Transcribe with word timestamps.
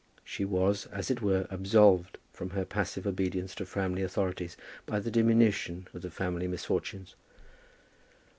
She 0.23 0.45
was, 0.45 0.87
as 0.87 1.11
it 1.11 1.21
were, 1.21 1.45
absolved 1.51 2.17
from 2.33 2.49
her 2.49 2.65
passive 2.65 3.05
obedience 3.05 3.53
to 3.53 3.67
Framley 3.67 4.01
authorities 4.01 4.57
by 4.87 4.99
the 4.99 5.11
diminution 5.11 5.87
of 5.93 6.01
the 6.01 6.09
family 6.09 6.47
misfortunes. 6.47 7.13